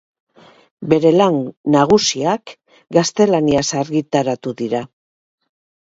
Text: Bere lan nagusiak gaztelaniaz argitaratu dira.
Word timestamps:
Bere 0.93 1.11
lan 1.17 1.37
nagusiak 1.75 2.55
gaztelaniaz 2.99 3.65
argitaratu 3.85 4.59
dira. 4.63 4.85